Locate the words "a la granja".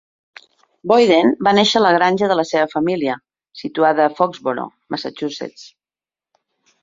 1.81-2.29